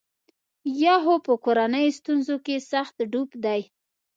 یا 0.83 0.95
خو 1.03 1.15
په 1.25 1.33
کورنیو 1.43 1.95
ستونزو 1.99 2.35
کې 2.45 2.55
سخت 2.71 2.95
ډوب 3.11 3.29
دی. 3.45 3.61